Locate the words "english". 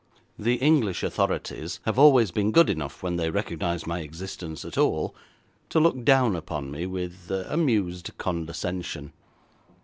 0.55-1.03